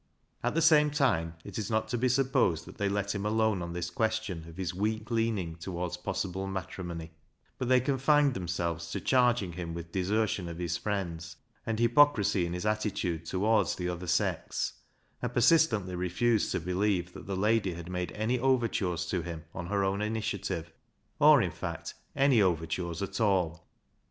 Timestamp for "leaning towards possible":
5.11-6.47